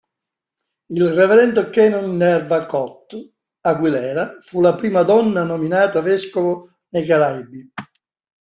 [0.89, 3.15] Il Reverendo Canon Nerva Cot
[3.61, 7.71] Aguilera fu la prima donna nominata vescovo nei Caraibi.